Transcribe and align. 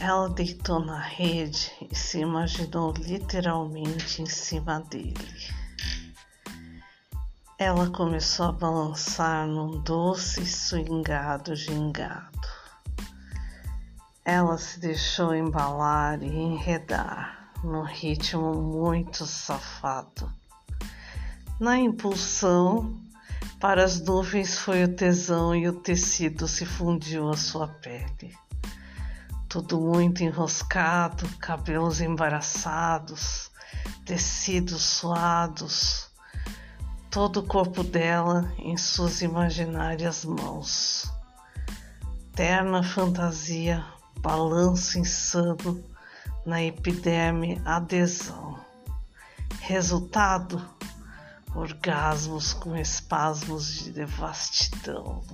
Ela 0.00 0.28
deitou 0.28 0.78
na 0.78 1.00
rede 1.00 1.72
e 1.90 1.94
se 1.94 2.18
imaginou 2.18 2.92
literalmente 2.92 4.20
em 4.20 4.26
cima 4.26 4.80
dele. 4.80 5.14
Ela 7.58 7.88
começou 7.88 8.46
a 8.46 8.52
balançar 8.52 9.46
num 9.46 9.80
doce 9.80 10.42
e 10.42 10.46
swingado 10.46 11.56
gingado. 11.56 12.46
Ela 14.22 14.58
se 14.58 14.78
deixou 14.78 15.34
embalar 15.34 16.22
e 16.22 16.26
enredar 16.26 17.52
num 17.64 17.82
ritmo 17.82 18.52
muito 18.54 19.24
safado. 19.24 20.30
Na 21.58 21.78
impulsão, 21.78 23.00
para 23.58 23.82
as 23.82 23.98
nuvens 24.00 24.58
foi 24.58 24.84
o 24.84 24.94
tesão 24.94 25.56
e 25.56 25.66
o 25.66 25.72
tecido 25.72 26.46
se 26.46 26.66
fundiu 26.66 27.30
à 27.30 27.36
sua 27.36 27.66
pele. 27.66 28.36
Tudo 29.48 29.80
muito 29.80 30.22
enroscado, 30.22 31.28
cabelos 31.38 32.00
embaraçados, 32.00 33.50
tecidos 34.04 34.82
suados, 34.82 36.10
todo 37.10 37.40
o 37.40 37.46
corpo 37.46 37.82
dela 37.82 38.52
em 38.58 38.76
suas 38.76 39.22
imaginárias 39.22 40.24
mãos. 40.24 41.10
Terna 42.34 42.82
fantasia, 42.82 43.84
balanço 44.20 44.98
insano 44.98 45.82
na 46.44 46.62
epiderme 46.62 47.60
adesão. 47.64 48.58
Resultado: 49.60 50.62
orgasmos 51.54 52.52
com 52.52 52.76
espasmos 52.76 53.74
de 53.74 53.92
devastidão. 53.92 55.24